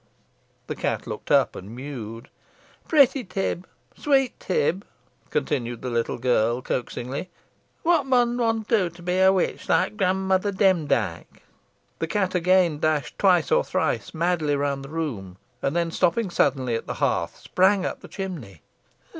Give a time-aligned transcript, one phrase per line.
[0.65, 2.29] The cat looked up, and mewed.
[2.87, 4.83] "Protty Tib sweet Tib,"
[5.29, 7.29] continued the little girl, coaxingly.
[7.83, 11.43] "Whot mun one do to be a witch like grandmother Demdike?"
[11.99, 16.73] The cat again dashed twice or thrice madly round the room, and then stopping suddenly
[16.73, 18.63] at the hearth, sprang up the chimney.